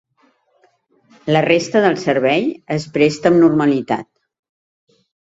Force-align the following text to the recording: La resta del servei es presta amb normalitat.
La 1.35 1.43
resta 1.45 1.83
del 1.83 1.99
servei 2.03 2.47
es 2.77 2.87
presta 2.97 3.31
amb 3.31 3.39
normalitat. 3.45 4.09